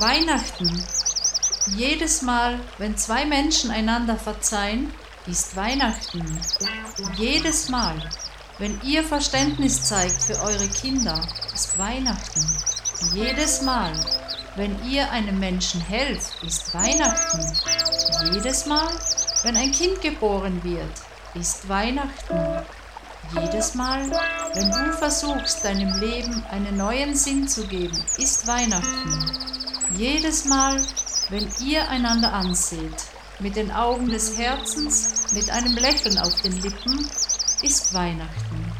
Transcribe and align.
Weihnachten. 0.00 0.70
Jedes 1.76 2.22
Mal, 2.22 2.58
wenn 2.78 2.96
zwei 2.96 3.26
Menschen 3.26 3.70
einander 3.70 4.16
verzeihen, 4.16 4.92
ist 5.26 5.54
Weihnachten. 5.54 6.40
Jedes 7.16 7.68
Mal, 7.68 7.94
wenn 8.58 8.80
ihr 8.82 9.04
Verständnis 9.04 9.84
zeigt 9.84 10.22
für 10.22 10.40
eure 10.40 10.68
Kinder, 10.68 11.20
ist 11.54 11.78
Weihnachten. 11.78 12.40
Jedes 13.12 13.62
Mal, 13.62 13.92
wenn 14.56 14.76
ihr 14.88 15.10
einem 15.10 15.38
Menschen 15.38 15.80
helft, 15.80 16.42
ist 16.42 16.74
Weihnachten. 16.74 17.40
Jedes 18.32 18.66
Mal, 18.66 18.88
wenn 19.42 19.56
ein 19.56 19.72
Kind 19.72 20.00
geboren 20.00 20.62
wird, 20.64 20.92
ist 21.34 21.68
Weihnachten. 21.68 22.62
Jedes 23.40 23.74
Mal, 23.74 24.10
wenn 24.54 24.70
du 24.70 24.92
versuchst, 24.92 25.64
deinem 25.64 26.00
Leben 26.00 26.42
einen 26.50 26.76
neuen 26.76 27.14
Sinn 27.14 27.46
zu 27.46 27.66
geben, 27.66 27.96
ist 28.18 28.46
Weihnachten. 28.46 29.51
Jedes 29.90 30.46
Mal, 30.46 30.80
wenn 31.28 31.48
ihr 31.64 31.88
einander 31.88 32.32
anseht, 32.32 33.04
mit 33.40 33.56
den 33.56 33.70
Augen 33.70 34.08
des 34.08 34.38
Herzens, 34.38 35.32
mit 35.34 35.50
einem 35.50 35.74
Lächeln 35.74 36.18
auf 36.18 36.40
den 36.42 36.60
Lippen, 36.62 37.06
ist 37.62 37.92
Weihnachten. 37.92 38.72